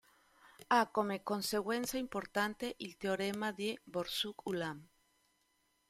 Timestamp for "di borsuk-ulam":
3.51-4.87